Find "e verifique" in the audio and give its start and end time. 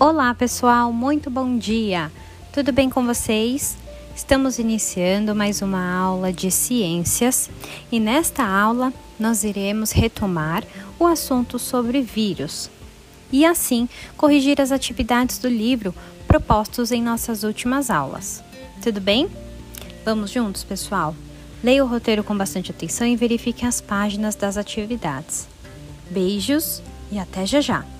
23.04-23.66